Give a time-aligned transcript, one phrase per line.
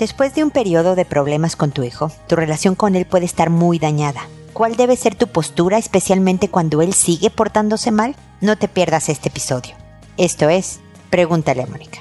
[0.00, 3.50] Después de un periodo de problemas con tu hijo, tu relación con él puede estar
[3.50, 4.22] muy dañada.
[4.54, 8.16] ¿Cuál debe ser tu postura, especialmente cuando él sigue portándose mal?
[8.40, 9.74] No te pierdas este episodio.
[10.16, 12.00] Esto es, pregúntale a Mónica.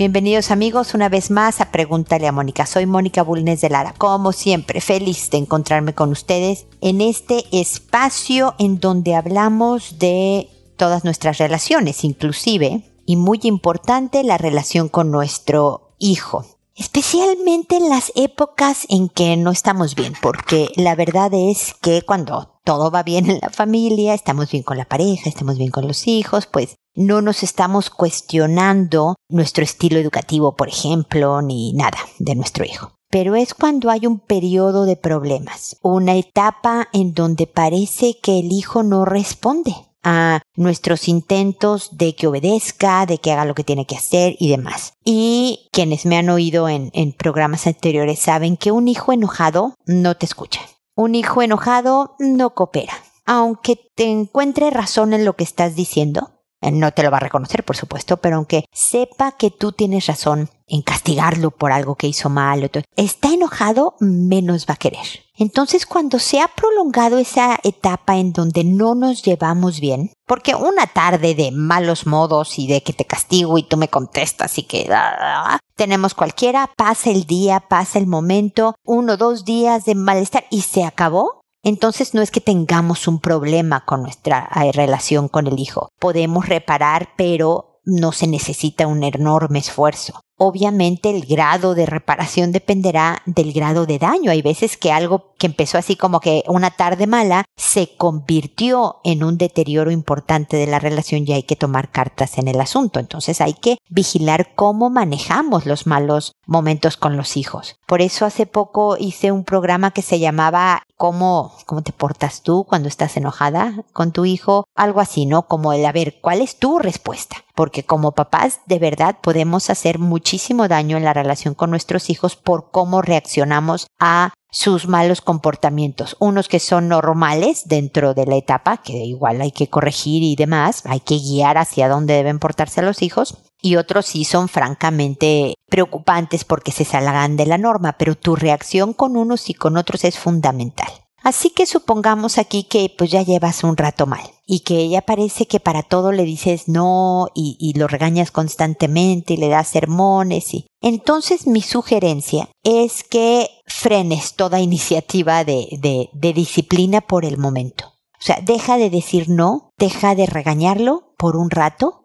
[0.00, 2.64] Bienvenidos amigos una vez más a Pregúntale a Mónica.
[2.64, 3.92] Soy Mónica Bulnes de Lara.
[3.98, 11.04] Como siempre, feliz de encontrarme con ustedes en este espacio en donde hablamos de todas
[11.04, 16.46] nuestras relaciones, inclusive, y muy importante, la relación con nuestro hijo.
[16.74, 22.58] Especialmente en las épocas en que no estamos bien, porque la verdad es que cuando
[22.64, 26.06] todo va bien en la familia, estamos bien con la pareja, estamos bien con los
[26.06, 32.64] hijos, pues no nos estamos cuestionando nuestro estilo educativo, por ejemplo, ni nada de nuestro
[32.64, 32.92] hijo.
[33.10, 38.52] Pero es cuando hay un periodo de problemas, una etapa en donde parece que el
[38.52, 43.86] hijo no responde a nuestros intentos de que obedezca, de que haga lo que tiene
[43.86, 44.94] que hacer y demás.
[45.04, 50.16] Y quienes me han oído en, en programas anteriores saben que un hijo enojado no
[50.16, 50.60] te escucha.
[50.94, 52.94] Un hijo enojado no coopera.
[53.26, 57.64] Aunque te encuentre razón en lo que estás diciendo, no te lo va a reconocer,
[57.64, 62.28] por supuesto, pero aunque sepa que tú tienes razón en castigarlo por algo que hizo
[62.28, 65.06] mal, está enojado, menos va a querer.
[65.36, 70.86] Entonces, cuando se ha prolongado esa etapa en donde no nos llevamos bien, porque una
[70.86, 74.86] tarde de malos modos y de que te castigo y tú me contestas y que
[74.92, 79.94] ah, ah, ah, tenemos cualquiera, pasa el día, pasa el momento, uno, dos días de
[79.94, 85.28] malestar y se acabó, entonces no es que tengamos un problema con nuestra eh, relación
[85.28, 85.88] con el hijo.
[85.98, 90.20] Podemos reparar, pero no se necesita un enorme esfuerzo.
[90.42, 94.30] Obviamente el grado de reparación dependerá del grado de daño.
[94.30, 99.22] Hay veces que algo que empezó así como que una tarde mala se convirtió en
[99.22, 103.00] un deterioro importante de la relación y hay que tomar cartas en el asunto.
[103.00, 107.76] Entonces hay que vigilar cómo manejamos los malos momentos con los hijos.
[107.86, 112.64] Por eso hace poco hice un programa que se llamaba ¿Cómo, cómo te portas tú
[112.68, 114.66] cuando estás enojada con tu hijo?
[114.74, 115.48] Algo así, ¿no?
[115.48, 117.36] Como el a ver, ¿cuál es tu respuesta?
[117.54, 119.98] Porque como papás de verdad podemos hacer
[120.30, 126.16] muchísimo daño en la relación con nuestros hijos por cómo reaccionamos a sus malos comportamientos,
[126.20, 130.82] unos que son normales dentro de la etapa, que igual hay que corregir y demás,
[130.84, 136.44] hay que guiar hacia dónde deben portarse los hijos, y otros sí son francamente preocupantes
[136.44, 140.16] porque se salgan de la norma, pero tu reacción con unos y con otros es
[140.16, 140.92] fundamental.
[141.22, 145.46] Así que supongamos aquí que pues ya llevas un rato mal y que ella parece
[145.46, 150.66] que para todo le dices no y, lo regañas constantemente y le das sermones y
[150.80, 157.86] entonces mi sugerencia es que frenes toda iniciativa de, de, de disciplina por el momento.
[158.14, 161.99] O sea, deja de decir no, deja de regañarlo por un rato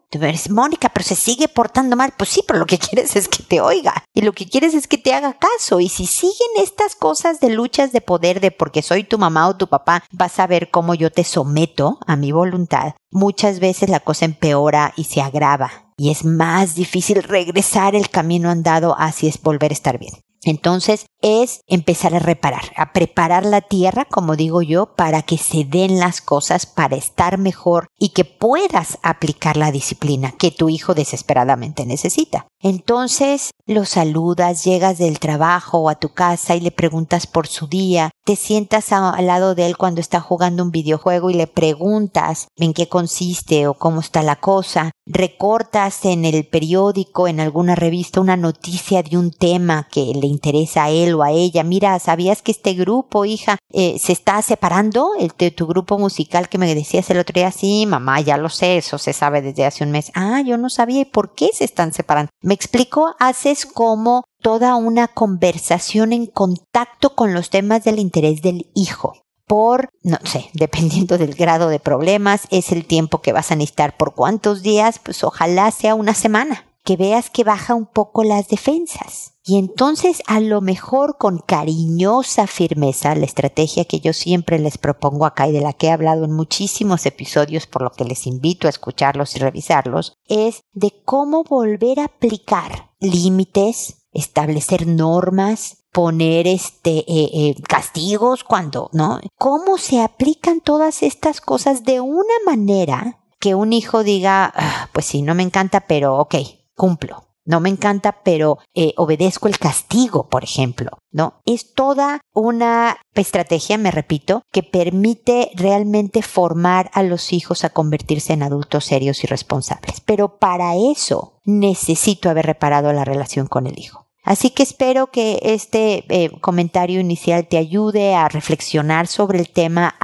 [0.49, 2.13] Mónica, pero se sigue portando mal.
[2.17, 4.03] Pues sí, pero lo que quieres es que te oiga.
[4.13, 5.79] Y lo que quieres es que te haga caso.
[5.79, 9.57] Y si siguen estas cosas de luchas de poder, de porque soy tu mamá o
[9.57, 12.93] tu papá, vas a ver cómo yo te someto a mi voluntad.
[13.11, 15.91] Muchas veces la cosa empeora y se agrava.
[15.97, 20.13] Y es más difícil regresar el camino andado así es volver a estar bien.
[20.43, 25.65] Entonces es empezar a reparar, a preparar la tierra, como digo yo, para que se
[25.65, 30.93] den las cosas, para estar mejor y que puedas aplicar la disciplina que tu hijo
[30.93, 32.45] desesperadamente necesita.
[32.61, 37.67] Entonces lo saludas, llegas del trabajo o a tu casa y le preguntas por su
[37.67, 42.47] día, te sientas al lado de él cuando está jugando un videojuego y le preguntas
[42.55, 48.21] en qué consiste o cómo está la cosa, recortas en el periódico, en alguna revista,
[48.21, 52.51] una noticia de un tema que le interesa a él a ella, mira, ¿sabías que
[52.51, 55.11] este grupo, hija, eh, se está separando?
[55.19, 58.49] El de tu grupo musical que me decías el otro día, sí, mamá, ya lo
[58.49, 60.11] sé, eso se sabe desde hace un mes.
[60.15, 62.29] Ah, yo no sabía, ¿y por qué se están separando?
[62.41, 68.69] Me explico, haces como toda una conversación en contacto con los temas del interés del
[68.75, 69.13] hijo.
[69.47, 73.97] Por, no sé, dependiendo del grado de problemas, es el tiempo que vas a necesitar
[73.97, 78.47] por cuántos días, pues ojalá sea una semana que veas que baja un poco las
[78.47, 79.33] defensas.
[79.43, 85.25] Y entonces a lo mejor con cariñosa firmeza, la estrategia que yo siempre les propongo
[85.25, 88.67] acá y de la que he hablado en muchísimos episodios, por lo que les invito
[88.67, 96.99] a escucharlos y revisarlos, es de cómo volver a aplicar límites, establecer normas, poner este
[96.99, 99.19] eh, eh, castigos cuando, ¿no?
[99.37, 105.05] ¿Cómo se aplican todas estas cosas de una manera que un hijo diga, ah, pues
[105.05, 106.35] sí, no me encanta, pero ok,
[106.75, 107.23] cumplo.
[107.47, 111.41] no me encanta, pero eh, obedezco el castigo, por ejemplo, ¿no?
[111.45, 118.33] Es toda una estrategia, me repito, que permite realmente formar a los hijos a convertirse
[118.33, 120.01] en adultos serios y responsables.
[120.01, 124.05] Pero para eso necesito haber reparado la relación con el hijo.
[124.25, 129.95] Así que espero que este eh, comentario inicial te ayude a reflexionar sobre el tema,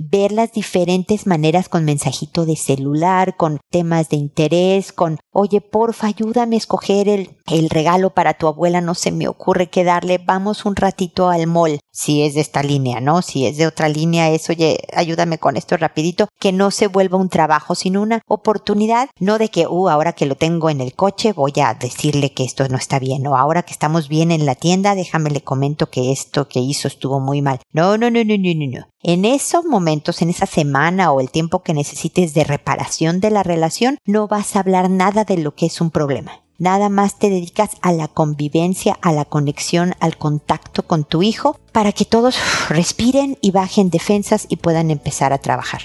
[0.00, 6.06] ver las diferentes maneras con mensajito de celular, con temas de interés, con, oye, porfa,
[6.06, 10.18] ayúdame a escoger el, el regalo para tu abuela, no se me ocurre qué darle,
[10.18, 13.20] vamos un ratito al mall, si es de esta línea, ¿no?
[13.20, 17.18] Si es de otra línea, es, oye, ayúdame con esto rapidito, que no se vuelva
[17.18, 20.94] un trabajo, sino una oportunidad, no de que, uh, ahora que lo tengo en el
[20.94, 24.46] coche, voy a decirle que esto no está bien, o ahora que estamos bien en
[24.46, 27.60] la tienda, déjame le comento que esto que hizo estuvo muy mal.
[27.72, 28.86] No, no, no, no, no, no, no.
[29.02, 33.42] En esos momentos, en esa semana o el tiempo que necesites de reparación de la
[33.42, 36.42] relación, no vas a hablar nada de lo que es un problema.
[36.58, 41.58] Nada más te dedicas a la convivencia, a la conexión, al contacto con tu hijo,
[41.72, 42.36] para que todos
[42.68, 45.80] respiren y bajen defensas y puedan empezar a trabajar.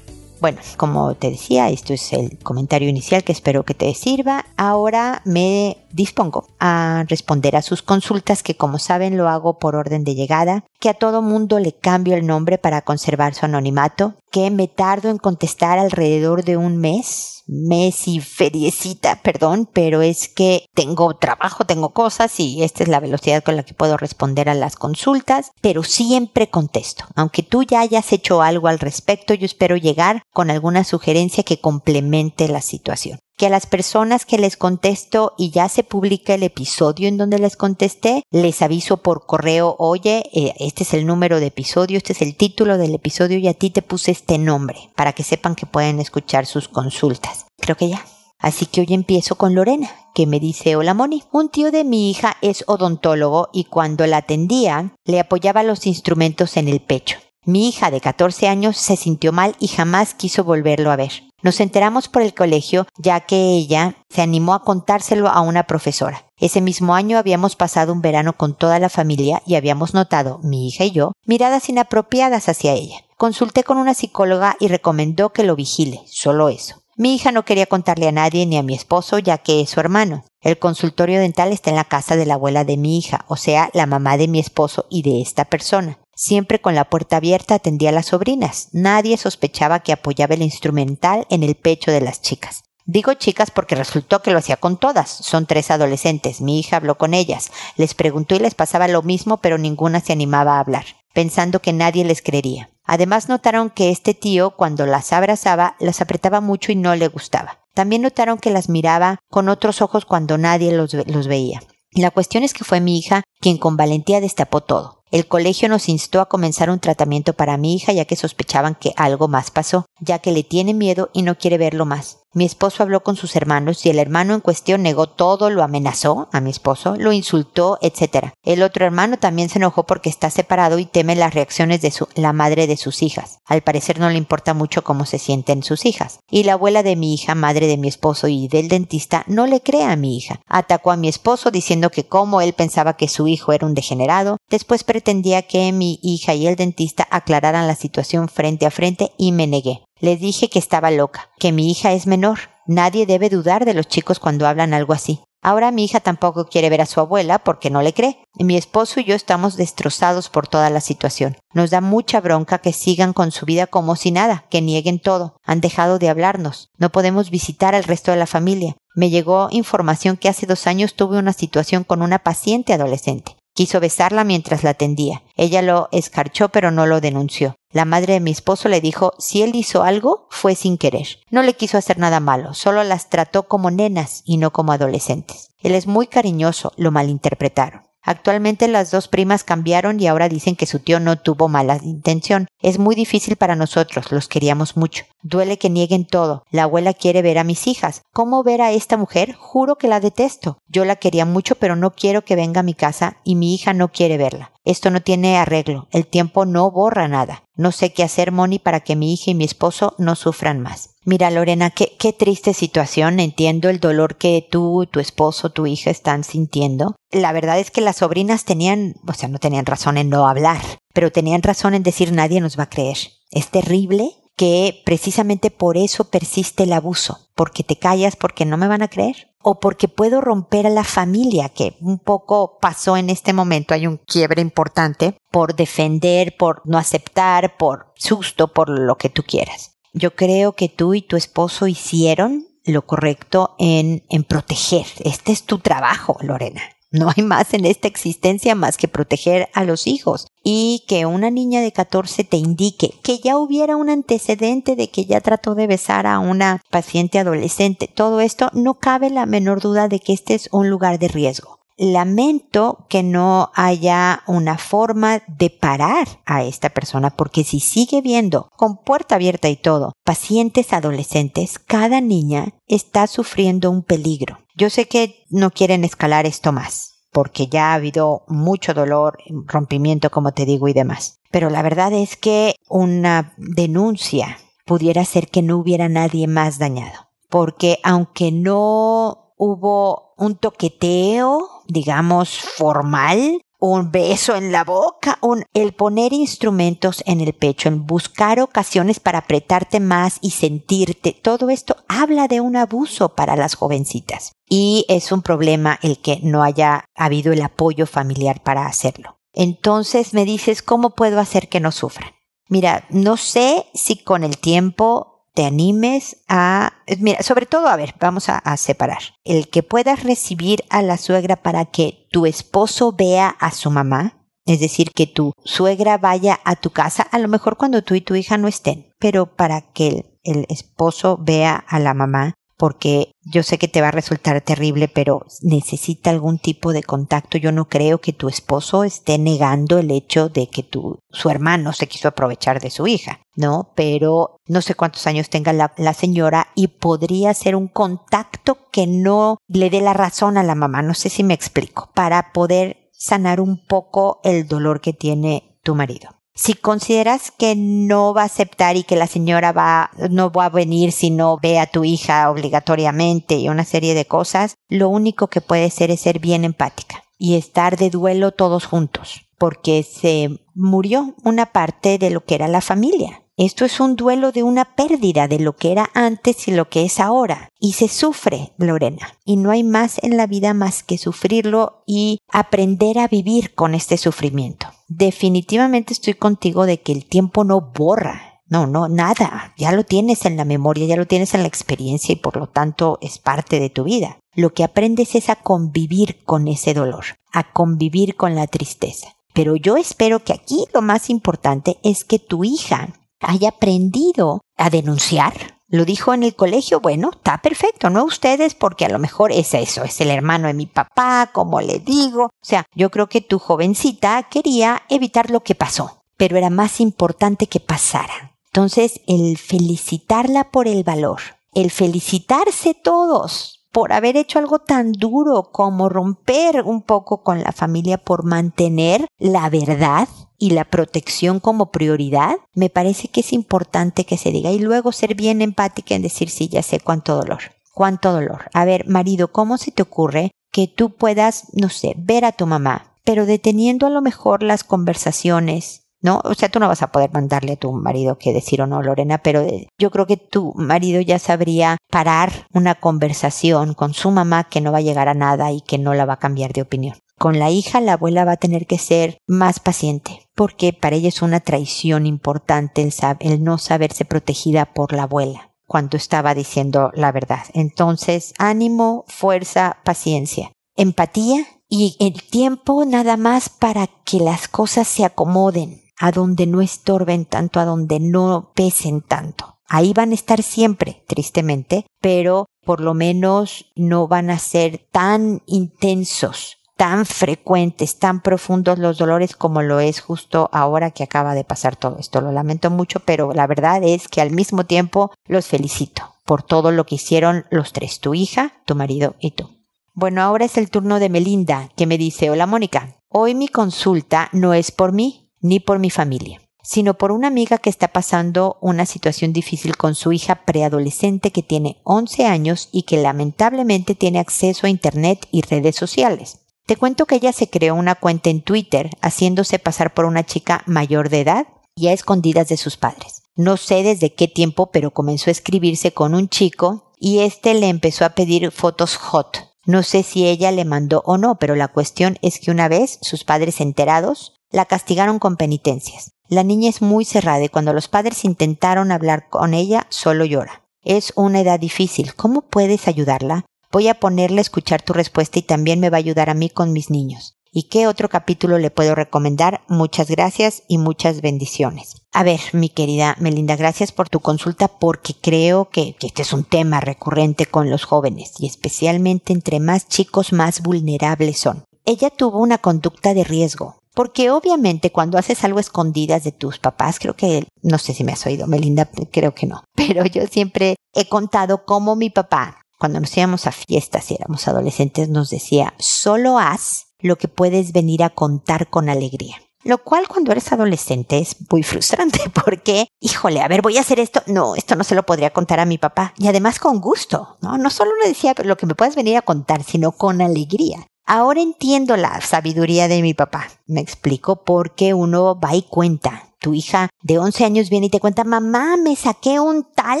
[0.40, 4.44] Bueno, como te decía, esto es el comentario inicial que espero que te sirva.
[4.56, 10.04] Ahora me dispongo a responder a sus consultas que como saben lo hago por orden
[10.04, 14.50] de llegada, que a todo mundo le cambio el nombre para conservar su anonimato, que
[14.50, 20.66] me tardo en contestar alrededor de un mes, mes y feriecita, perdón, pero es que
[20.74, 24.54] tengo trabajo, tengo cosas y esta es la velocidad con la que puedo responder a
[24.54, 27.06] las consultas, pero siempre contesto.
[27.14, 31.60] Aunque tú ya hayas hecho algo al respecto, yo espero llegar con alguna sugerencia que
[31.60, 36.42] complemente la situación que a las personas que les contesto y ya se publica el
[36.42, 41.38] episodio en donde les contesté, les aviso por correo, oye, eh, este es el número
[41.38, 44.90] de episodio, este es el título del episodio y a ti te puse este nombre
[44.96, 47.46] para que sepan que pueden escuchar sus consultas.
[47.58, 48.04] Creo que ya.
[48.38, 52.10] Así que hoy empiezo con Lorena, que me dice, hola Moni, un tío de mi
[52.10, 57.18] hija es odontólogo y cuando la atendía le apoyaba los instrumentos en el pecho.
[57.44, 61.12] Mi hija de 14 años se sintió mal y jamás quiso volverlo a ver.
[61.46, 66.24] Nos enteramos por el colegio ya que ella se animó a contárselo a una profesora.
[66.38, 70.66] Ese mismo año habíamos pasado un verano con toda la familia y habíamos notado, mi
[70.66, 72.96] hija y yo, miradas inapropiadas hacia ella.
[73.16, 76.82] Consulté con una psicóloga y recomendó que lo vigile, solo eso.
[76.96, 79.78] Mi hija no quería contarle a nadie ni a mi esposo ya que es su
[79.78, 80.24] hermano.
[80.40, 83.70] El consultorio dental está en la casa de la abuela de mi hija, o sea,
[83.72, 86.00] la mamá de mi esposo y de esta persona.
[86.18, 88.70] Siempre con la puerta abierta atendía a las sobrinas.
[88.72, 92.64] Nadie sospechaba que apoyaba el instrumental en el pecho de las chicas.
[92.86, 95.10] Digo chicas porque resultó que lo hacía con todas.
[95.10, 96.40] Son tres adolescentes.
[96.40, 97.50] Mi hija habló con ellas.
[97.76, 101.74] Les preguntó y les pasaba lo mismo, pero ninguna se animaba a hablar, pensando que
[101.74, 102.70] nadie les creería.
[102.84, 107.58] Además notaron que este tío, cuando las abrazaba, las apretaba mucho y no le gustaba.
[107.74, 111.60] También notaron que las miraba con otros ojos cuando nadie los, los veía.
[111.92, 115.02] La cuestión es que fue mi hija quien con valentía destapó todo.
[115.16, 118.92] El colegio nos instó a comenzar un tratamiento para mi hija ya que sospechaban que
[118.96, 122.18] algo más pasó, ya que le tiene miedo y no quiere verlo más.
[122.36, 126.28] Mi esposo habló con sus hermanos y el hermano en cuestión negó todo, lo amenazó
[126.32, 128.34] a mi esposo, lo insultó, etc.
[128.44, 132.34] El otro hermano también se enojó porque está separado y teme las reacciones de la
[132.34, 133.38] madre de sus hijas.
[133.46, 136.18] Al parecer no le importa mucho cómo se sienten sus hijas.
[136.30, 139.62] Y la abuela de mi hija, madre de mi esposo y del dentista, no le
[139.62, 140.42] cree a mi hija.
[140.46, 144.36] Atacó a mi esposo diciendo que como él pensaba que su hijo era un degenerado,
[144.50, 149.32] después pretendía que mi hija y el dentista aclararan la situación frente a frente y
[149.32, 149.85] me negué.
[149.98, 152.38] Le dije que estaba loca, que mi hija es menor.
[152.66, 155.20] Nadie debe dudar de los chicos cuando hablan algo así.
[155.40, 158.18] Ahora mi hija tampoco quiere ver a su abuela porque no le cree.
[158.34, 161.36] Mi esposo y yo estamos destrozados por toda la situación.
[161.54, 165.36] Nos da mucha bronca que sigan con su vida como si nada, que nieguen todo.
[165.44, 166.70] Han dejado de hablarnos.
[166.78, 168.76] No podemos visitar al resto de la familia.
[168.96, 173.36] Me llegó información que hace dos años tuve una situación con una paciente adolescente.
[173.56, 175.22] Quiso besarla mientras la atendía.
[175.34, 177.56] Ella lo escarchó pero no lo denunció.
[177.72, 181.20] La madre de mi esposo le dijo si él hizo algo fue sin querer.
[181.30, 185.48] No le quiso hacer nada malo, solo las trató como nenas y no como adolescentes.
[185.62, 187.86] Él es muy cariñoso, lo malinterpretaron.
[188.06, 192.46] Actualmente las dos primas cambiaron y ahora dicen que su tío no tuvo mala intención.
[192.62, 195.04] Es muy difícil para nosotros, los queríamos mucho.
[195.22, 196.44] Duele que nieguen todo.
[196.52, 198.02] La abuela quiere ver a mis hijas.
[198.12, 199.34] ¿Cómo ver a esta mujer?
[199.34, 200.58] Juro que la detesto.
[200.68, 203.72] Yo la quería mucho, pero no quiero que venga a mi casa y mi hija
[203.72, 204.52] no quiere verla.
[204.64, 205.88] Esto no tiene arreglo.
[205.90, 207.42] El tiempo no borra nada.
[207.56, 210.95] No sé qué hacer, Moni, para que mi hija y mi esposo no sufran más.
[211.06, 213.20] Mira, Lorena, qué, triste situación.
[213.20, 216.96] Entiendo el dolor que tú, tu esposo, tu hija están sintiendo.
[217.12, 220.60] La verdad es que las sobrinas tenían, o sea, no tenían razón en no hablar,
[220.92, 222.96] pero tenían razón en decir nadie nos va a creer.
[223.30, 228.66] Es terrible que precisamente por eso persiste el abuso, porque te callas porque no me
[228.66, 233.10] van a creer o porque puedo romper a la familia, que un poco pasó en
[233.10, 238.96] este momento, hay un quiebre importante por defender, por no aceptar, por susto, por lo
[238.96, 239.75] que tú quieras.
[239.98, 244.84] Yo creo que tú y tu esposo hicieron lo correcto en, en proteger.
[245.02, 246.60] Este es tu trabajo, Lorena.
[246.90, 251.30] No hay más en esta existencia más que proteger a los hijos y que una
[251.30, 255.66] niña de 14 te indique que ya hubiera un antecedente de que ya trató de
[255.66, 257.88] besar a una paciente adolescente.
[257.88, 261.55] Todo esto no cabe la menor duda de que este es un lugar de riesgo.
[261.76, 268.48] Lamento que no haya una forma de parar a esta persona porque si sigue viendo
[268.56, 274.38] con puerta abierta y todo pacientes adolescentes, cada niña está sufriendo un peligro.
[274.54, 279.16] Yo sé que no quieren escalar esto más porque ya ha habido mucho dolor,
[279.46, 281.18] rompimiento, como te digo, y demás.
[281.30, 287.08] Pero la verdad es que una denuncia pudiera ser que no hubiera nadie más dañado.
[287.30, 295.72] Porque aunque no hubo un toqueteo, digamos, formal, un beso en la boca, un, el
[295.72, 301.76] poner instrumentos en el pecho, en buscar ocasiones para apretarte más y sentirte, todo esto
[301.88, 304.32] habla de un abuso para las jovencitas.
[304.48, 309.18] Y es un problema el que no haya habido el apoyo familiar para hacerlo.
[309.32, 312.10] Entonces me dices, ¿cómo puedo hacer que no sufran?
[312.48, 317.94] Mira, no sé si con el tiempo te animes a, mira, sobre todo, a ver,
[318.00, 319.00] vamos a, separar.
[319.22, 324.26] El que puedas recibir a la suegra para que tu esposo vea a su mamá,
[324.46, 328.00] es decir, que tu suegra vaya a tu casa, a lo mejor cuando tú y
[328.00, 333.42] tu hija no estén, pero para que el esposo vea a la mamá, porque yo
[333.42, 337.38] sé que te va a resultar terrible, pero necesita algún tipo de contacto.
[337.38, 341.72] Yo no creo que tu esposo esté negando el hecho de que tu, su hermano
[341.72, 343.72] se quiso aprovechar de su hija, ¿no?
[343.74, 348.86] Pero no sé cuántos años tenga la, la señora y podría ser un contacto que
[348.86, 350.82] no le dé la razón a la mamá.
[350.82, 355.74] No sé si me explico, para poder sanar un poco el dolor que tiene tu
[355.74, 356.15] marido.
[356.36, 360.50] Si consideras que no va a aceptar y que la señora va, no va a
[360.50, 365.28] venir si no ve a tu hija obligatoriamente y una serie de cosas, lo único
[365.28, 370.38] que puede ser es ser bien empática y estar de duelo todos juntos, porque se
[370.54, 373.22] murió una parte de lo que era la familia.
[373.38, 376.86] Esto es un duelo de una pérdida de lo que era antes y lo que
[376.86, 377.50] es ahora.
[377.60, 379.12] Y se sufre, Lorena.
[379.26, 383.74] Y no hay más en la vida más que sufrirlo y aprender a vivir con
[383.74, 384.68] este sufrimiento.
[384.88, 388.40] Definitivamente estoy contigo de que el tiempo no borra.
[388.48, 389.52] No, no, nada.
[389.58, 392.46] Ya lo tienes en la memoria, ya lo tienes en la experiencia y por lo
[392.46, 394.18] tanto es parte de tu vida.
[394.34, 399.08] Lo que aprendes es a convivir con ese dolor, a convivir con la tristeza.
[399.34, 404.70] Pero yo espero que aquí lo más importante es que tu hija haya aprendido a
[404.70, 405.56] denunciar.
[405.68, 409.52] Lo dijo en el colegio, bueno, está perfecto, no ustedes, porque a lo mejor es
[409.52, 412.24] eso, es el hermano de mi papá, como le digo.
[412.24, 416.80] O sea, yo creo que tu jovencita quería evitar lo que pasó, pero era más
[416.80, 418.36] importante que pasara.
[418.46, 421.20] Entonces, el felicitarla por el valor,
[421.52, 427.52] el felicitarse todos por haber hecho algo tan duro como romper un poco con la
[427.52, 430.08] familia por mantener la verdad
[430.38, 434.92] y la protección como prioridad, me parece que es importante que se diga y luego
[434.92, 437.40] ser bien empática en decir sí, ya sé cuánto dolor,
[437.72, 438.50] cuánto dolor.
[438.52, 442.46] A ver, marido, ¿cómo se te ocurre que tú puedas, no sé, ver a tu
[442.46, 446.20] mamá, pero deteniendo a lo mejor las conversaciones, ¿no?
[446.24, 448.82] O sea, tú no vas a poder mandarle a tu marido que decir o no,
[448.82, 454.10] Lorena, pero eh, yo creo que tu marido ya sabría parar una conversación con su
[454.10, 456.52] mamá que no va a llegar a nada y que no la va a cambiar
[456.52, 456.96] de opinión.
[457.18, 461.08] Con la hija, la abuela va a tener que ser más paciente, porque para ella
[461.08, 462.86] es una traición importante
[463.20, 467.44] el, no saberse protegida por la abuela cuando estaba diciendo la verdad.
[467.54, 475.04] Entonces, ánimo, fuerza, paciencia, empatía y el tiempo nada más para que las cosas se
[475.04, 479.56] acomoden a donde no estorben tanto, a donde no pesen tanto.
[479.68, 485.42] Ahí van a estar siempre, tristemente, pero por lo menos no van a ser tan
[485.46, 491.44] intensos, tan frecuentes, tan profundos los dolores como lo es justo ahora que acaba de
[491.44, 492.20] pasar todo esto.
[492.20, 496.72] Lo lamento mucho, pero la verdad es que al mismo tiempo los felicito por todo
[496.72, 499.56] lo que hicieron los tres, tu hija, tu marido y tú.
[499.94, 504.28] Bueno, ahora es el turno de Melinda, que me dice, hola Mónica, hoy mi consulta
[504.32, 508.58] no es por mí, ni por mi familia, sino por una amiga que está pasando
[508.60, 514.18] una situación difícil con su hija preadolescente que tiene 11 años y que lamentablemente tiene
[514.18, 516.40] acceso a Internet y redes sociales.
[516.66, 520.64] Te cuento que ella se creó una cuenta en Twitter haciéndose pasar por una chica
[520.66, 521.46] mayor de edad
[521.76, 523.22] y a escondidas de sus padres.
[523.36, 527.68] No sé desde qué tiempo, pero comenzó a escribirse con un chico y este le
[527.68, 529.52] empezó a pedir fotos hot.
[529.64, 532.98] No sé si ella le mandó o no, pero la cuestión es que una vez
[533.00, 536.10] sus padres enterados la castigaron con penitencias.
[536.28, 540.64] La niña es muy cerrada y cuando los padres intentaron hablar con ella, solo llora.
[540.82, 542.14] Es una edad difícil.
[542.14, 543.44] ¿Cómo puedes ayudarla?
[543.76, 546.48] Voy a ponerle a escuchar tu respuesta y también me va a ayudar a mí
[546.48, 547.36] con mis niños.
[547.52, 549.64] ¿Y qué otro capítulo le puedo recomendar?
[549.68, 552.00] Muchas gracias y muchas bendiciones.
[552.10, 556.32] A ver, mi querida Melinda, gracias por tu consulta porque creo que, que, este es
[556.32, 561.64] un tema recurrente con los jóvenes y especialmente entre más chicos más vulnerables son.
[561.84, 563.76] Ella tuvo una conducta de riesgo.
[563.92, 568.12] Porque obviamente cuando haces algo escondidas de tus papás, creo que, no sé si me
[568.12, 573.00] has oído, Melinda, creo que no, pero yo siempre he contado cómo mi papá, cuando
[573.00, 578.02] nos íbamos a fiestas y éramos adolescentes, nos decía, solo haz lo que puedes venir
[578.02, 579.36] a contar con alegría.
[579.64, 583.98] Lo cual cuando eres adolescente es muy frustrante porque, híjole, a ver, voy a hacer
[583.98, 584.22] esto.
[584.26, 586.14] No, esto no se lo podría contar a mi papá.
[586.18, 587.58] Y además con gusto, ¿no?
[587.58, 590.86] No solo le decía lo que me puedes venir a contar, sino con alegría.
[591.04, 593.48] Ahora entiendo la sabiduría de mi papá.
[593.66, 596.25] Me explico por qué uno va y cuenta.
[596.40, 600.00] Tu hija de 11 años viene y te cuenta, mamá, me saqué un tal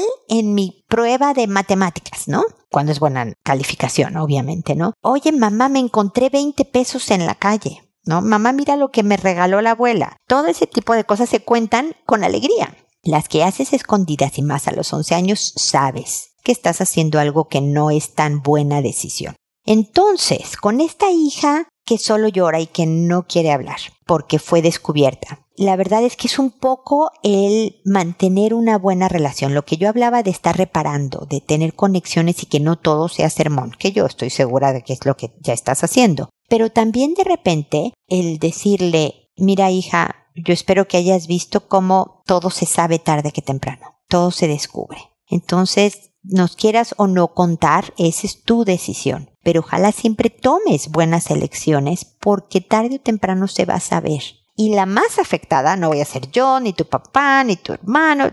[0.28, 2.44] en mi prueba de matemáticas, ¿no?
[2.70, 4.92] Cuando es buena calificación, obviamente, ¿no?
[5.02, 7.82] Oye, mamá, me encontré 20 pesos en la calle.
[8.08, 8.22] ¿No?
[8.22, 10.16] Mamá, mira lo que me regaló la abuela.
[10.28, 12.76] Todo ese tipo de cosas se cuentan con alegría.
[13.02, 17.48] Las que haces escondidas y más a los 11 años, sabes que estás haciendo algo
[17.48, 19.34] que no es tan buena decisión.
[19.64, 25.46] Entonces, con esta hija que solo llora y que no quiere hablar porque fue descubierta.
[25.56, 29.88] La verdad es que es un poco el mantener una buena relación, lo que yo
[29.88, 34.06] hablaba de estar reparando, de tener conexiones y que no todo sea sermón, que yo
[34.06, 36.28] estoy segura de que es lo que ya estás haciendo.
[36.48, 42.50] Pero también de repente el decirle, mira hija, yo espero que hayas visto cómo todo
[42.50, 44.98] se sabe tarde que temprano, todo se descubre.
[45.28, 49.30] Entonces, nos quieras o no contar, esa es tu decisión.
[49.42, 54.22] Pero ojalá siempre tomes buenas elecciones porque tarde o temprano se va a saber.
[54.56, 58.30] Y la más afectada no voy a ser yo, ni tu papá, ni tu hermano,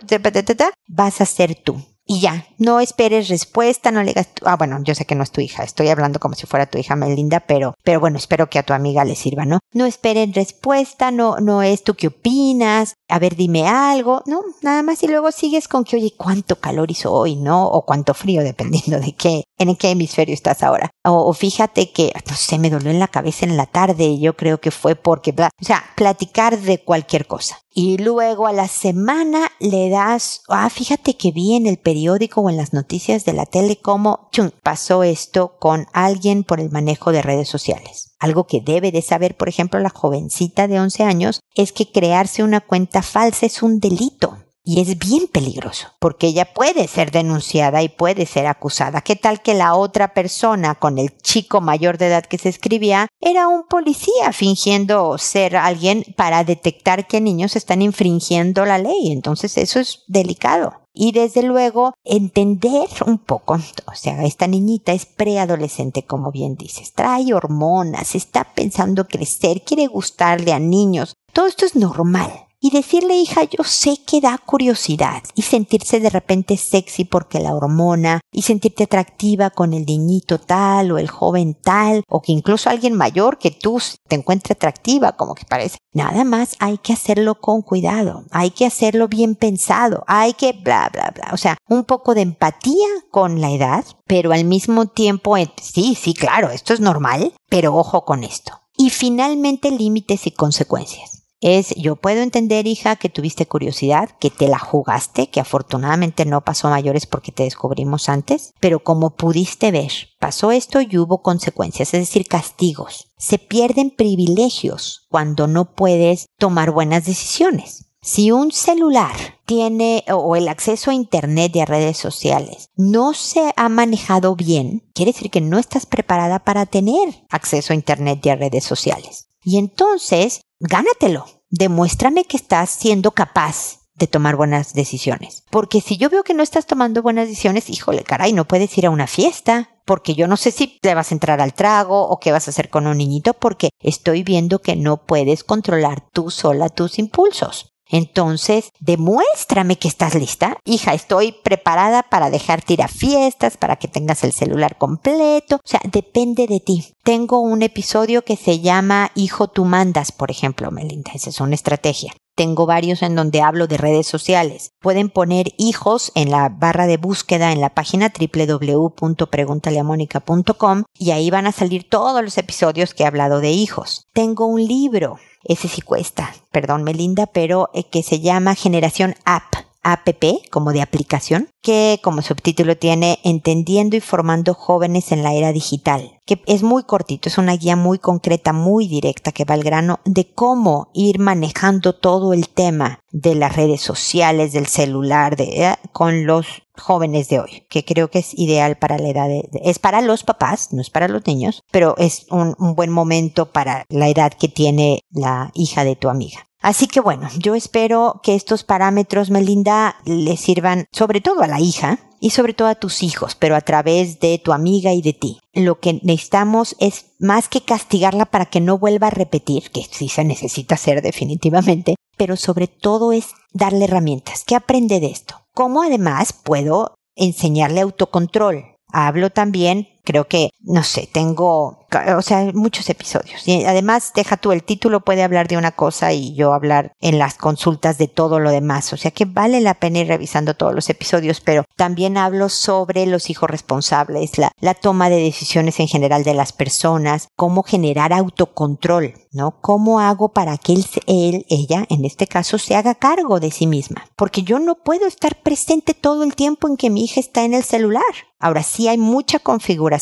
[0.87, 4.93] vas a ser tú y ya, no esperes respuesta, no le digas, ah, bueno, yo
[4.93, 7.75] sé que no es tu hija, estoy hablando como si fuera tu hija Melinda, pero,
[7.83, 9.59] pero bueno, espero que a tu amiga le sirva, ¿no?
[9.73, 14.83] No esperen respuesta, no, no es tú qué opinas, a ver, dime algo, no, nada
[14.83, 17.67] más y luego sigues con que, oye, cuánto calor hizo hoy, ¿no?
[17.67, 20.89] O cuánto frío, dependiendo de qué, en qué hemisferio estás ahora.
[21.05, 24.19] O, o fíjate que, no sé, me dolió en la cabeza en la tarde y
[24.19, 27.62] yo creo que fue porque, o sea, platicar de cualquier cosa.
[27.75, 32.49] Y luego a la semana le das, ah, fíjate que vi en el periódico o
[32.51, 34.29] en las noticias de la tele cómo
[34.61, 38.13] pasó esto con alguien por el manejo de redes sociales.
[38.19, 42.43] Algo que debe de saber, por ejemplo, la jovencita de 11 años es que crearse
[42.43, 44.37] una cuenta falsa es un delito.
[44.65, 49.01] Y es bien peligroso, porque ella puede ser denunciada y puede ser acusada.
[49.01, 53.09] ¿Qué tal que la otra persona con el chico mayor de edad que se escribía
[53.19, 59.11] era un policía fingiendo ser alguien para detectar que niños están infringiendo la ley?
[59.11, 60.87] Entonces eso es delicado.
[60.93, 66.93] Y desde luego entender un poco, o sea, esta niñita es preadolescente, como bien dices,
[66.93, 71.15] trae hormonas, está pensando crecer, quiere gustarle a niños.
[71.33, 72.31] Todo esto es normal
[72.63, 77.53] y decirle, hija, yo sé que da curiosidad y sentirse de repente sexy porque la
[77.53, 82.69] hormona y sentirte atractiva con el niñito tal o el joven tal o que incluso
[82.69, 85.77] alguien mayor que tú te encuentre atractiva como que parece.
[85.91, 90.89] Nada más hay que hacerlo con cuidado, hay que hacerlo bien pensado, hay que bla,
[90.93, 91.31] bla, bla.
[91.33, 96.13] O sea, un poco de empatía con la edad, pero al mismo tiempo, sí, sí,
[96.13, 98.53] claro, esto es normal, pero ojo con esto.
[98.77, 101.12] Y finalmente límites y consecuencias
[101.43, 106.41] es yo puedo entender, hija, que tuviste curiosidad, que te la jugaste, que afortunadamente no
[106.41, 111.21] pasó a mayores porque te descubrimos antes, pero como pudiste ver, pasó esto y hubo
[111.21, 113.13] consecuencias, es decir, castigos.
[113.17, 117.89] Se pierden privilegios cuando no puedes tomar buenas decisiones.
[118.01, 123.53] Si un celular tiene o el acceso a Internet y a redes sociales no se
[123.55, 128.29] ha manejado bien, quiere decir que no estás preparada para tener acceso a Internet y
[128.29, 129.29] a redes sociales.
[129.43, 131.25] Y entonces gánatelo.
[131.49, 135.43] Demuéstrame que estás siendo capaz de tomar buenas decisiones.
[135.51, 138.87] Porque si yo veo que no estás tomando buenas decisiones, híjole, caray, no puedes ir
[138.87, 142.19] a una fiesta, porque yo no sé si te vas a entrar al trago o
[142.19, 146.31] qué vas a hacer con un niñito, porque estoy viendo que no puedes controlar tú
[146.31, 147.72] sola tus impulsos.
[147.93, 150.57] Entonces, demuéstrame que estás lista.
[150.65, 155.57] Hija, estoy preparada para dejarte ir a fiestas, para que tengas el celular completo.
[155.57, 156.91] O sea, depende de ti.
[157.03, 161.11] Tengo un episodio que se llama Hijo, tú mandas, por ejemplo, Melinda.
[161.13, 162.13] Esa es una estrategia.
[162.35, 164.71] Tengo varios en donde hablo de redes sociales.
[164.79, 171.47] Pueden poner hijos en la barra de búsqueda en la página www.preguntaleamónica.com y ahí van
[171.47, 174.07] a salir todos los episodios que he hablado de hijos.
[174.13, 179.53] Tengo un libro, ese sí cuesta, perdón Melinda, pero eh, que se llama Generación App
[179.83, 180.07] app,
[180.49, 186.19] como de aplicación, que como subtítulo tiene Entendiendo y formando jóvenes en la era digital,
[186.25, 189.99] que es muy cortito, es una guía muy concreta, muy directa que va al grano
[190.05, 195.75] de cómo ir manejando todo el tema de las redes sociales, del celular, de, eh,
[195.91, 199.79] con los jóvenes de hoy, que creo que es ideal para la edad de, es
[199.79, 204.09] para los papás, no es para los niños, pero es un buen momento para la
[204.09, 206.47] edad que tiene la hija de tu amiga.
[206.63, 211.59] Así que bueno, yo espero que estos parámetros, Melinda, le sirvan sobre todo a la
[211.59, 215.11] hija y sobre todo a tus hijos, pero a través de tu amiga y de
[215.11, 215.39] ti.
[215.51, 220.07] Lo que necesitamos es más que castigarla para que no vuelva a repetir, que sí
[220.07, 224.45] se necesita hacer definitivamente, pero sobre todo es darle herramientas.
[224.47, 225.35] ¿Qué aprende de esto?
[225.53, 228.77] ¿Cómo además puedo enseñarle autocontrol?
[228.87, 231.85] Hablo también creo que, no sé, tengo,
[232.17, 233.47] o sea, muchos episodios.
[233.47, 237.19] Y además, deja tú, el título puede hablar de una cosa y yo hablar en
[237.19, 238.91] las consultas de todo lo demás.
[238.93, 243.05] O sea que vale la pena ir revisando todos los episodios, pero también hablo sobre
[243.05, 248.13] los hijos responsables, la, la toma de decisiones en general de las personas, cómo generar
[248.13, 249.59] autocontrol, ¿no?
[249.61, 253.67] ¿Cómo hago para que él, él, ella, en este caso, se haga cargo de sí
[253.67, 254.05] misma?
[254.15, 257.53] Porque yo no puedo estar presente todo el tiempo en que mi hija está en
[257.53, 258.03] el celular.
[258.39, 259.92] Ahora sí hay mucha configuración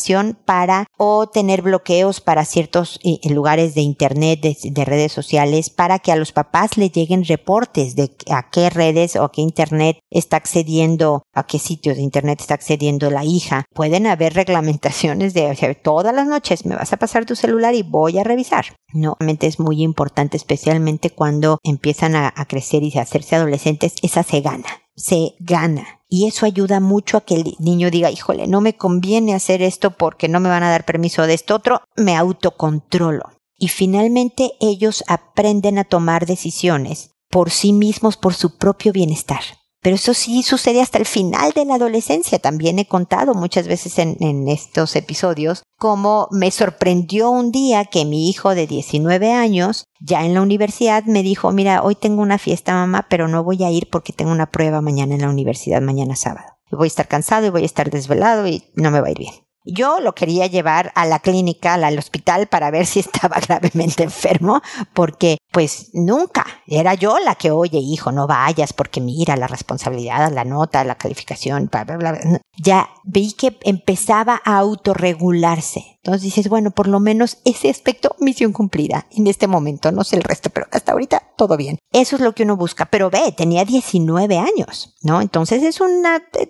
[0.45, 6.11] para o tener bloqueos para ciertos eh, lugares de internet, de, redes sociales, para que
[6.11, 10.37] a los papás le lleguen reportes de a qué redes o a qué internet está
[10.37, 13.65] accediendo, a qué sitios de internet está accediendo la hija.
[13.73, 18.19] Pueden haber reglamentaciones de todas las noches me vas a pasar tu celular y voy
[18.19, 18.65] a revisar.
[18.93, 24.23] No, es muy importante, especialmente cuando empiezan a, a crecer y a hacerse adolescentes, esa
[24.23, 26.00] se gana se gana.
[26.13, 29.91] Y eso ayuda mucho a que el niño diga, híjole, no me conviene hacer esto
[29.91, 33.31] porque no me van a dar permiso de esto otro, me autocontrolo.
[33.57, 39.39] Y finalmente ellos aprenden a tomar decisiones por sí mismos, por su propio bienestar.
[39.81, 42.37] Pero eso sí sucede hasta el final de la adolescencia.
[42.37, 48.29] También he contado muchas veces en, estos episodios cómo me sorprendió un día que mi
[48.29, 52.73] hijo de 19 años, ya en la universidad, me dijo, mira, hoy tengo una fiesta
[52.73, 56.15] mamá, pero no voy a ir porque tengo una prueba mañana en la universidad, mañana
[56.15, 56.47] sábado.
[56.71, 59.17] Voy a estar cansado y voy a estar desvelado y no me va a ir
[59.17, 59.33] bien.
[59.63, 64.61] Yo lo quería llevar a la clínica, al hospital, para ver si estaba gravemente enfermo,
[64.93, 70.31] porque pues nunca era yo la que, oye, hijo, no vayas, porque mira la responsabilidad,
[70.31, 72.41] la nota, la calificación, bla, bla, bla.
[72.57, 75.99] Ya vi que empezaba a autorregularse.
[76.03, 80.15] Entonces dices, bueno, por lo menos ese aspecto, misión cumplida en este momento, no sé
[80.15, 81.77] el resto, pero hasta ahorita todo bien.
[81.91, 82.85] Eso es lo que uno busca.
[82.85, 85.21] Pero ve, tenía 19 años, ¿no?
[85.21, 86.03] Entonces es un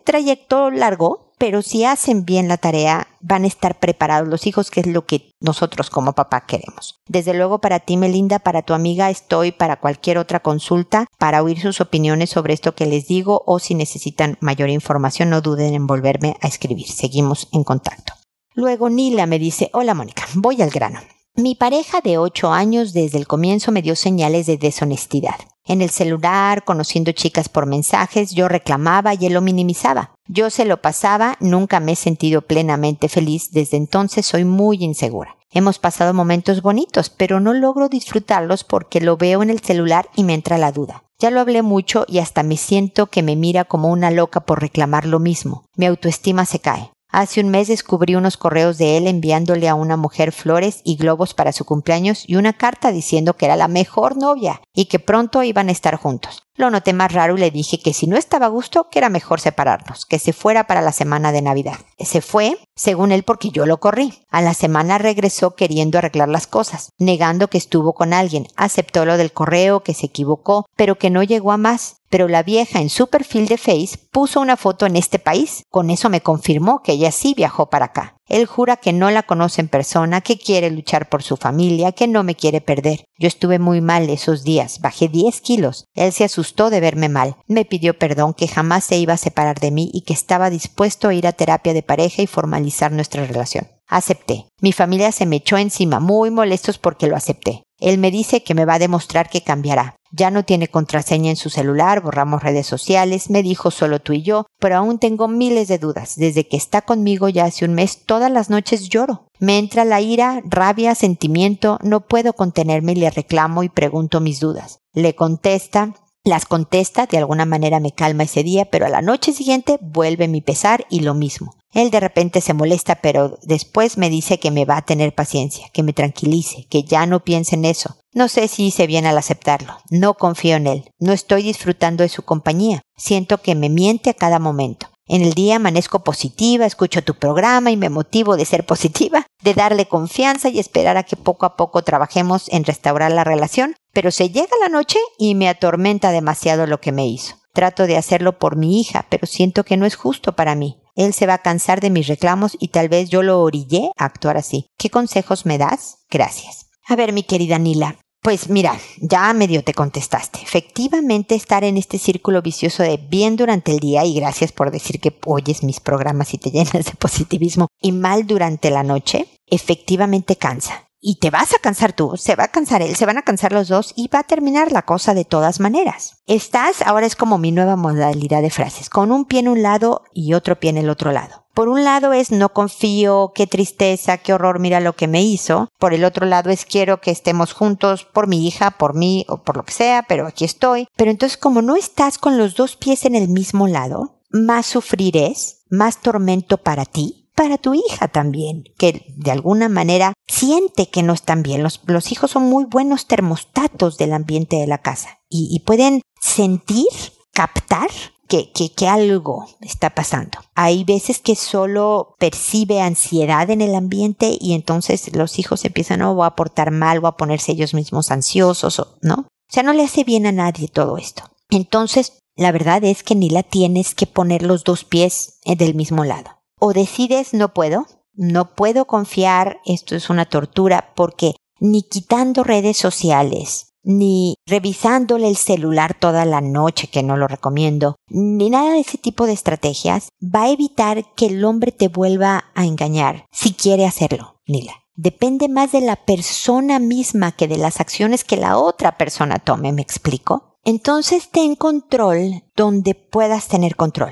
[0.06, 4.82] trayecto largo pero si hacen bien la tarea, van a estar preparados los hijos, que
[4.82, 7.00] es lo que nosotros como papá queremos.
[7.08, 11.60] Desde luego para ti, Melinda, para tu amiga, estoy para cualquier otra consulta, para oír
[11.60, 15.88] sus opiniones sobre esto que les digo o si necesitan mayor información, no duden en
[15.88, 16.88] volverme a escribir.
[16.88, 18.14] Seguimos en contacto.
[18.54, 21.00] Luego Nila me dice, hola Mónica, voy al grano.
[21.34, 25.38] Mi pareja de ocho años desde el comienzo me dio señales de deshonestidad.
[25.66, 30.14] En el celular, conociendo chicas por mensajes, yo reclamaba y él lo minimizaba.
[30.34, 35.36] Yo se lo pasaba, nunca me he sentido plenamente feliz, desde entonces soy muy insegura.
[35.52, 40.24] Hemos pasado momentos bonitos, pero no logro disfrutarlos porque lo veo en el celular y
[40.24, 41.04] me entra la duda.
[41.20, 44.62] Ya lo hablé mucho y hasta me siento que me mira como una loca por
[44.62, 45.66] reclamar lo mismo.
[45.76, 46.92] Mi autoestima se cae.
[47.10, 51.34] Hace un mes descubrí unos correos de él enviándole a una mujer flores y globos
[51.34, 55.44] para su cumpleaños y una carta diciendo que era la mejor novia y que pronto
[55.44, 56.44] iban a estar juntos.
[56.62, 59.10] Lo noté más raro y le dije que si no estaba a gusto, que era
[59.10, 61.80] mejor separarnos, que se fuera para la semana de Navidad.
[61.98, 64.24] Se fue, según él, porque yo lo corrí.
[64.32, 68.48] A la semana regresó queriendo arreglar las cosas, negando que estuvo con alguien.
[68.56, 71.98] Aceptó lo del correo, que se equivocó, pero que no llegó a más.
[72.10, 75.64] Pero la vieja en su perfil de Face puso una foto en este país.
[75.70, 78.18] Con eso me confirmó que ella sí viajó para acá.
[78.28, 82.08] Él jura que no la conoce en persona, que quiere luchar por su familia, que
[82.08, 83.06] no me quiere perder.
[83.18, 85.86] Yo estuve muy mal esos días, bajé 10 kilos.
[85.96, 87.36] Él se asustó de verme mal.
[87.48, 91.10] Me pidió perdón, que jamás se iba a separar de mí y que estaba dispuesto
[91.10, 93.68] a ir a terapia de pareja y formalizar nuestra relación.
[93.88, 94.48] Acepté.
[94.62, 97.64] Mi familia se me echó encima, muy molestos porque lo acepté.
[97.78, 99.96] Él me dice que me va a demostrar que cambiará.
[100.14, 104.22] Ya no tiene contraseña en su celular, borramos redes sociales, me dijo solo tú y
[104.22, 106.16] yo, pero aún tengo miles de dudas.
[106.16, 109.28] Desde que está conmigo ya hace un mes, todas las noches lloro.
[109.40, 114.40] Me entra la ira, rabia, sentimiento, no puedo contenerme y le reclamo y pregunto mis
[114.40, 114.80] dudas.
[114.94, 119.34] Le contesta, las contesta, de alguna manera me calma ese día, pero a la noche
[119.34, 121.56] siguiente vuelve mi pesar y lo mismo.
[121.74, 125.68] Él de repente se molesta, pero después me dice que me va a tener paciencia,
[125.72, 127.98] que me tranquilice, que ya no piense en eso.
[128.14, 129.78] No sé si hice bien al aceptarlo.
[129.90, 130.92] No confío en él.
[131.00, 132.82] No estoy disfrutando de su compañía.
[132.98, 134.88] Siento que me miente a cada momento.
[135.08, 139.54] En el día amanezco positiva, escucho tu programa y me motivo de ser positiva, de
[139.54, 144.12] darle confianza y esperar a que poco a poco trabajemos en restaurar la relación, pero
[144.12, 147.36] se llega la noche y me atormenta demasiado lo que me hizo.
[147.54, 150.78] Trato de hacerlo por mi hija, pero siento que no es justo para mí.
[150.96, 154.06] Él se va a cansar de mis reclamos y tal vez yo lo orillé a
[154.06, 154.68] actuar así.
[154.78, 155.98] ¿Qué consejos me das?
[156.10, 156.68] Gracias.
[156.88, 160.42] A ver, mi querida Nila, pues mira, ya medio te contestaste.
[160.42, 165.00] Efectivamente, estar en este círculo vicioso de bien durante el día, y gracias por decir
[165.00, 170.36] que oyes mis programas y te llenas de positivismo, y mal durante la noche, efectivamente
[170.36, 173.24] cansa y te vas a cansar tú, se va a cansar él, se van a
[173.24, 176.22] cansar los dos y va a terminar la cosa de todas maneras.
[176.28, 180.04] Estás, ahora es como mi nueva modalidad de frases, con un pie en un lado
[180.14, 181.42] y otro pie en el otro lado.
[181.56, 185.68] Por un lado es no confío, qué tristeza, qué horror, mira lo que me hizo.
[185.80, 189.44] Por el otro lado es quiero que estemos juntos por mi hija, por mí o
[189.44, 190.88] por lo que sea, pero aquí estoy.
[190.96, 195.64] Pero entonces como no estás con los dos pies en el mismo lado, más sufrirés,
[195.70, 201.12] más tormento para ti para tu hija también, que de alguna manera siente que no
[201.12, 201.64] están bien.
[201.64, 206.86] Los, hijos son muy buenos termostatos del ambiente de la casa y, pueden sentir,
[207.34, 207.90] captar
[208.28, 208.52] que,
[208.88, 210.38] algo está pasando.
[210.54, 216.36] Hay veces que solo percibe ansiedad en el ambiente y entonces los hijos empiezan a
[216.36, 219.16] portar mal o a ponerse ellos mismos ansiosos, ¿no?
[219.16, 221.24] O sea, no le hace bien a nadie todo esto.
[221.50, 226.06] Entonces, la verdad es que ni la tienes que poner los dos pies del mismo
[226.06, 232.44] lado o decides no puedo, no puedo confiar, esto es una tortura, porque ni quitando
[232.44, 238.74] redes sociales, ni revisándole el celular toda la noche, que no lo recomiendo, ni nada
[238.74, 243.26] de ese tipo de estrategias, va a evitar que el hombre te vuelva a engañar,
[243.32, 244.74] si quiere hacerlo, Nila.
[244.94, 249.72] Depende más de la persona misma que de las acciones que la otra persona tome,
[249.72, 250.60] ¿me explico?
[250.64, 254.12] Entonces ten control donde puedas tener control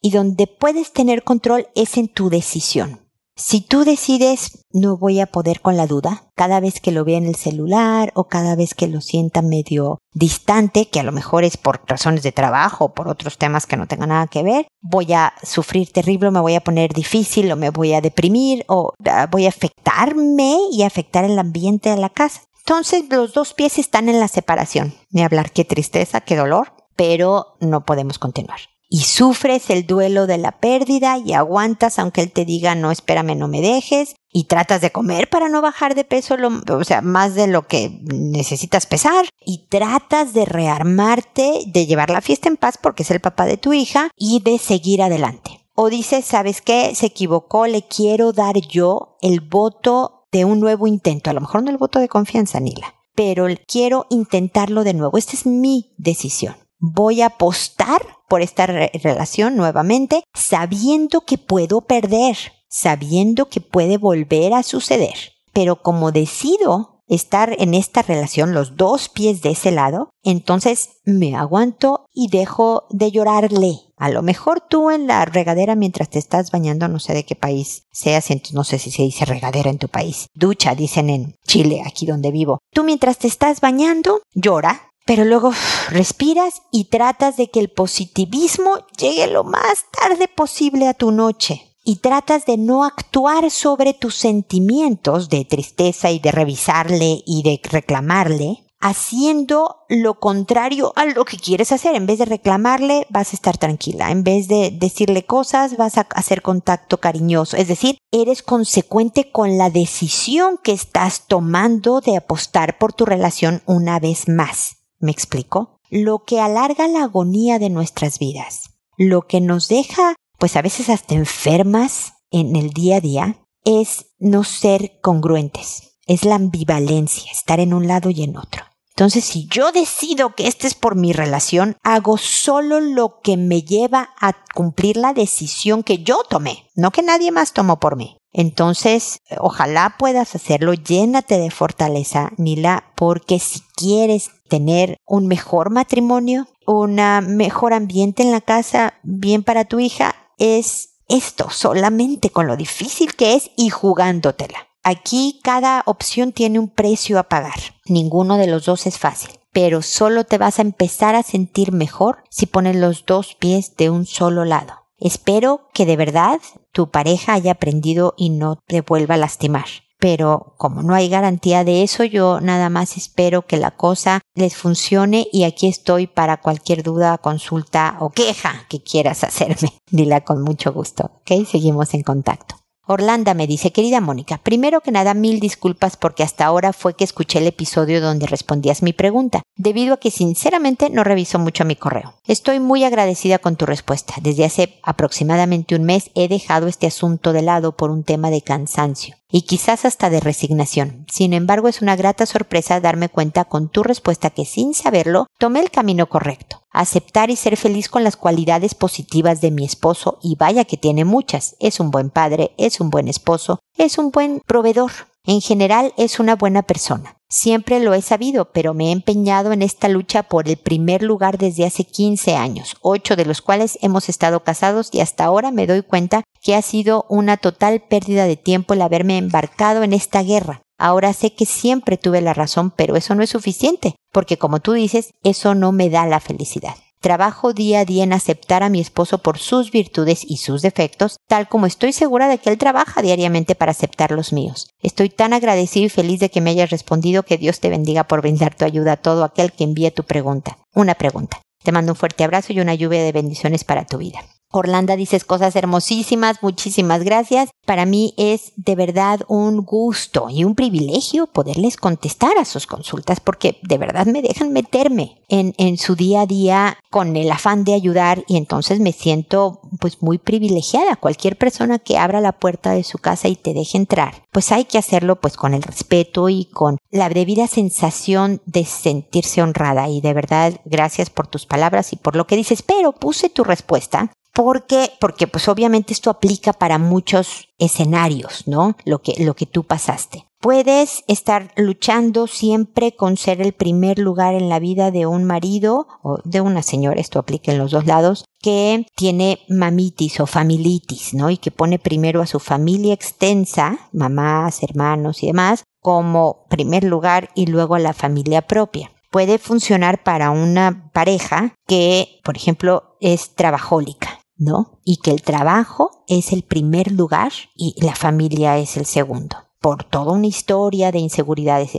[0.00, 3.00] y donde puedes tener control es en tu decisión.
[3.36, 7.16] Si tú decides no voy a poder con la duda, cada vez que lo vea
[7.16, 11.44] en el celular o cada vez que lo sienta medio distante, que a lo mejor
[11.44, 14.68] es por razones de trabajo o por otros temas que no tengan nada que ver,
[14.82, 18.92] voy a sufrir terrible, me voy a poner difícil o me voy a deprimir o
[19.06, 22.42] ah, voy a afectarme y afectar el ambiente de la casa.
[22.58, 24.94] Entonces los dos pies están en la separación.
[25.10, 28.60] Ni hablar qué tristeza, qué dolor, pero no podemos continuar
[28.92, 33.38] y sufres el duelo de la pérdida y aguantas aunque él te diga no espérame
[33.38, 36.36] no me dejes y tratas de comer para no bajar de peso
[36.68, 42.20] o sea más de lo que necesitas pesar y tratas de rearmarte de llevar la
[42.20, 45.60] fiesta en paz porque es el papá de tu hija y de seguir adelante.
[45.74, 50.88] O dices sabes qué se equivocó le quiero dar yo el voto de un nuevo
[50.88, 55.18] intento a lo mejor no el voto de confianza Nila pero quiero intentarlo de nuevo.
[55.18, 62.36] Esta es mi decisión voy a apostar por esta relación nuevamente, sabiendo que puedo perder,
[62.68, 65.32] sabiendo que puede volver a suceder.
[65.52, 71.34] Pero como decido estar en esta relación, los dos pies de ese lado, entonces me
[71.34, 73.80] aguanto y dejo de llorarle.
[73.96, 77.34] A lo mejor tú en la regadera mientras te estás bañando, no sé de qué
[77.34, 80.28] país seas, no sé si se dice regadera en tu país.
[80.34, 82.60] Ducha, dicen en Chile, aquí donde vivo.
[82.72, 85.52] Tú mientras te estás bañando, llora, pero luego
[85.88, 91.74] respiras y tratas de que el positivismo llegue lo más tarde posible a tu noche.
[91.82, 97.60] Y tratas de no actuar sobre tus sentimientos de tristeza y de revisarle y de
[97.68, 101.96] reclamarle, haciendo lo contrario a lo que quieres hacer.
[101.96, 104.12] En vez de reclamarle, vas a estar tranquila.
[104.12, 107.56] En vez de decirle cosas, vas a hacer contacto cariñoso.
[107.56, 113.60] Es decir, eres consecuente con la decisión que estás tomando de apostar por tu relación
[113.66, 114.76] una vez más.
[115.00, 115.80] ¿Me explico?
[115.90, 120.90] Lo que alarga la agonía de nuestras vidas, lo que nos deja, pues a veces
[120.90, 127.60] hasta enfermas en el día a día, es no ser congruentes, es la ambivalencia, estar
[127.60, 128.64] en un lado y en otro.
[128.90, 133.62] Entonces, si yo decido que este es por mi relación, hago solo lo que me
[133.62, 138.18] lleva a cumplir la decisión que yo tomé, no que nadie más tomó por mí.
[138.32, 146.48] Entonces, ojalá puedas hacerlo, llénate de fortaleza, Nila, porque si quieres tener un mejor matrimonio,
[146.66, 146.96] un
[147.36, 153.14] mejor ambiente en la casa, bien para tu hija, es esto, solamente con lo difícil
[153.14, 154.68] que es y jugándotela.
[154.82, 157.58] Aquí cada opción tiene un precio a pagar.
[157.86, 162.24] Ninguno de los dos es fácil, pero solo te vas a empezar a sentir mejor
[162.30, 164.74] si pones los dos pies de un solo lado.
[164.98, 166.40] Espero que de verdad
[166.72, 169.66] tu pareja haya aprendido y no te vuelva a lastimar.
[170.00, 174.56] Pero como no hay garantía de eso, yo nada más espero que la cosa les
[174.56, 179.74] funcione y aquí estoy para cualquier duda, consulta o queja que quieras hacerme.
[179.90, 181.10] Dila con mucho gusto.
[181.20, 181.46] ¿Ok?
[181.46, 182.56] Seguimos en contacto.
[182.86, 187.04] Orlando me dice, querida Mónica, primero que nada mil disculpas porque hasta ahora fue que
[187.04, 191.76] escuché el episodio donde respondías mi pregunta, debido a que sinceramente no reviso mucho mi
[191.76, 192.14] correo.
[192.26, 194.14] Estoy muy agradecida con tu respuesta.
[194.20, 198.42] Desde hace aproximadamente un mes he dejado este asunto de lado por un tema de
[198.42, 201.06] cansancio y quizás hasta de resignación.
[201.10, 205.60] Sin embargo, es una grata sorpresa darme cuenta con tu respuesta que sin saberlo tomé
[205.60, 210.36] el camino correcto aceptar y ser feliz con las cualidades positivas de mi esposo, y
[210.36, 211.56] vaya que tiene muchas.
[211.60, 214.92] Es un buen padre, es un buen esposo, es un buen proveedor.
[215.24, 217.16] En general es una buena persona.
[217.28, 221.38] Siempre lo he sabido, pero me he empeñado en esta lucha por el primer lugar
[221.38, 225.66] desde hace 15 años, ocho de los cuales hemos estado casados y hasta ahora me
[225.66, 230.22] doy cuenta que ha sido una total pérdida de tiempo el haberme embarcado en esta
[230.22, 230.62] guerra.
[230.78, 234.72] Ahora sé que siempre tuve la razón, pero eso no es suficiente, porque como tú
[234.72, 236.74] dices, eso no me da la felicidad.
[237.00, 241.16] Trabajo día a día en aceptar a mi esposo por sus virtudes y sus defectos,
[241.28, 244.68] tal como estoy segura de que él trabaja diariamente para aceptar los míos.
[244.82, 248.20] Estoy tan agradecido y feliz de que me hayas respondido que Dios te bendiga por
[248.20, 250.58] brindar tu ayuda a todo aquel que envíe tu pregunta.
[250.74, 251.40] Una pregunta.
[251.62, 254.20] Te mando un fuerte abrazo y una lluvia de bendiciones para tu vida.
[254.52, 257.50] Orlando dices cosas hermosísimas, muchísimas gracias.
[257.64, 263.20] Para mí es de verdad un gusto y un privilegio poderles contestar a sus consultas
[263.20, 267.62] porque de verdad me dejan meterme en, en su día a día con el afán
[267.62, 270.96] de ayudar y entonces me siento pues muy privilegiada.
[270.96, 274.64] Cualquier persona que abra la puerta de su casa y te deje entrar, pues hay
[274.64, 280.00] que hacerlo pues con el respeto y con la debida sensación de sentirse honrada y
[280.00, 284.10] de verdad gracias por tus palabras y por lo que dices, pero puse tu respuesta
[284.42, 288.74] porque, porque pues obviamente esto aplica para muchos escenarios, ¿no?
[288.86, 290.24] Lo que, lo que tú pasaste.
[290.40, 295.86] Puedes estar luchando siempre con ser el primer lugar en la vida de un marido
[296.02, 301.12] o de una señora, esto aplica en los dos lados, que tiene mamitis o familitis,
[301.12, 301.28] ¿no?
[301.28, 307.28] Y que pone primero a su familia extensa, mamás, hermanos y demás, como primer lugar
[307.34, 313.34] y luego a la familia propia puede funcionar para una pareja que, por ejemplo, es
[313.34, 314.80] trabajólica ¿no?
[314.84, 319.36] Y que el trabajo es el primer lugar y la familia es el segundo.
[319.60, 321.70] Por toda una historia de inseguridades.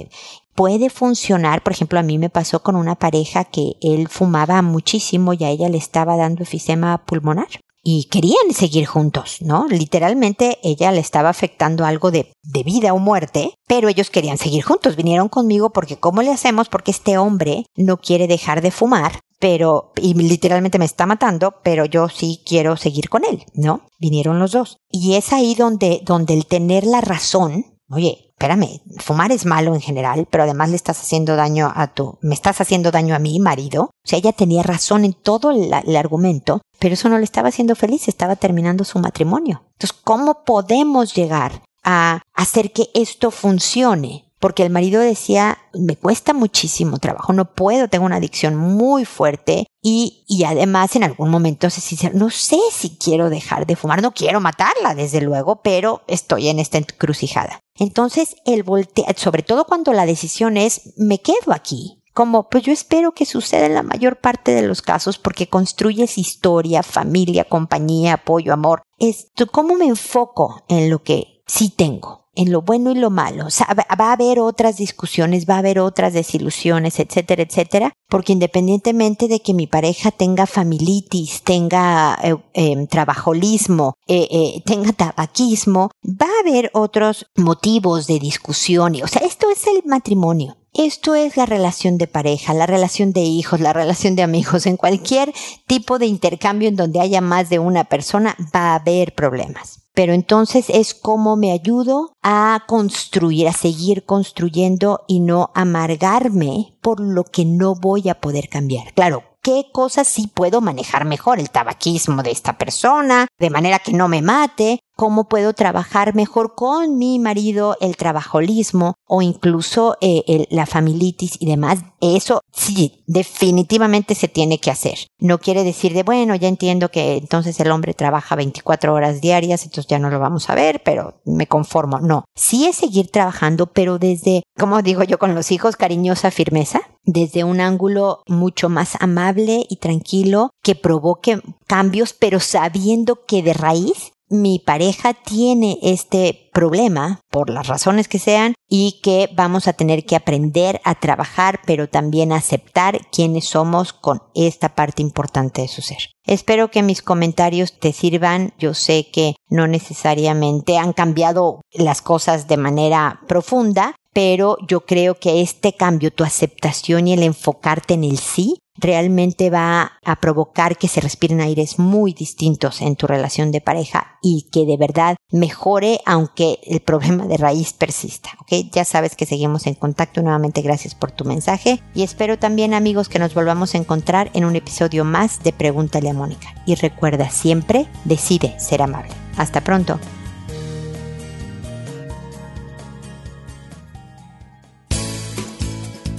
[0.54, 5.34] Puede funcionar, por ejemplo, a mí me pasó con una pareja que él fumaba muchísimo
[5.34, 7.48] y a ella le estaba dando efisema pulmonar
[7.84, 9.68] y querían seguir juntos, ¿no?
[9.68, 14.64] Literalmente ella le estaba afectando algo de, de, vida o muerte, pero ellos querían seguir
[14.64, 14.96] juntos.
[14.96, 16.70] Vinieron conmigo porque ¿cómo le hacemos?
[16.70, 21.84] Porque este hombre no quiere dejar de fumar pero, y literalmente me está matando, pero
[21.84, 23.82] yo sí quiero seguir con él, ¿no?
[24.00, 24.78] Vinieron los dos.
[24.90, 29.82] Y es ahí donde, donde el tener la razón, oye, espérame, fumar es malo en
[29.82, 33.40] general, pero además le estás haciendo daño a tu, me estás haciendo daño a mi
[33.40, 33.86] marido.
[33.86, 37.50] O sea, ella tenía razón en todo el, el argumento, pero eso no le estaba
[37.50, 39.64] haciendo feliz, estaba terminando su matrimonio.
[39.74, 44.31] Entonces, ¿cómo podemos llegar a hacer que esto funcione?
[44.42, 49.68] Porque el marido decía, me cuesta muchísimo trabajo, no puedo, tengo una adicción muy fuerte
[49.84, 54.02] y, y además en algún momento se dice, no sé si quiero dejar de fumar,
[54.02, 57.60] no quiero matarla desde luego, pero estoy en esta encrucijada.
[57.78, 62.74] Entonces el voltea, sobre todo cuando la decisión es, me quedo aquí, como pues yo
[62.74, 68.14] espero que suceda en la mayor parte de los casos porque construyes historia, familia, compañía,
[68.14, 68.82] apoyo, amor.
[68.98, 72.21] Esto, ¿Cómo me enfoco en lo que sí tengo?
[72.36, 73.48] En lo bueno y lo malo.
[73.48, 78.34] O sea, va a haber otras discusiones, va a haber otras desilusiones, etcétera, etcétera, porque
[78.34, 85.92] independientemente de que mi pareja tenga familitis, tenga eh, em, trabajolismo, eh, eh, tenga tabaquismo,
[86.06, 88.96] va a haber otros motivos de discusión.
[89.04, 90.58] o sea, esto es el matrimonio.
[90.74, 94.66] Esto es la relación de pareja, la relación de hijos, la relación de amigos.
[94.66, 95.34] En cualquier
[95.68, 100.14] tipo de intercambio en donde haya más de una persona va a haber problemas pero
[100.14, 107.24] entonces es como me ayudo a construir, a seguir construyendo y no amargarme por lo
[107.24, 108.94] que no voy a poder cambiar.
[108.94, 113.94] Claro, qué cosas sí puedo manejar mejor, el tabaquismo de esta persona, de manera que
[113.94, 120.46] no me mate, cómo puedo trabajar mejor con mi marido el trabajolismo o incluso eh,
[120.52, 121.80] la familitis y demás.
[122.02, 125.00] Eso sí, definitivamente se tiene que hacer.
[125.18, 129.64] No quiere decir de, bueno, ya entiendo que entonces el hombre trabaja 24 horas diarias,
[129.64, 132.00] entonces ya no lo vamos a ver, pero me conformo.
[132.00, 136.82] No, sí es seguir trabajando, pero desde, como digo yo con los hijos, cariñosa firmeza,
[137.04, 143.54] desde un ángulo mucho más amable y tranquilo que provoque cambios, pero sabiendo que de
[143.54, 149.74] raíz mi pareja tiene este problema, por las razones que sean, y que vamos a
[149.74, 155.68] tener que aprender a trabajar, pero también aceptar quiénes somos con esta parte importante de
[155.68, 156.00] su ser.
[156.26, 158.54] Espero que mis comentarios te sirvan.
[158.58, 165.16] Yo sé que no necesariamente han cambiado las cosas de manera profunda, pero yo creo
[165.16, 170.78] que este cambio, tu aceptación y el enfocarte en el sí, realmente va a provocar
[170.78, 175.18] que se respiren aires muy distintos en tu relación de pareja y que de verdad
[175.32, 178.32] mejore aunque el problema de raíz persista.
[178.40, 178.72] ¿ok?
[178.72, 180.22] Ya sabes que seguimos en contacto.
[180.22, 184.46] Nuevamente gracias por tu mensaje y espero también amigos que nos volvamos a encontrar en
[184.46, 186.56] un episodio más de Pregúntale a Mónica.
[186.66, 189.12] Y recuerda siempre, decide ser amable.
[189.38, 190.00] Hasta pronto.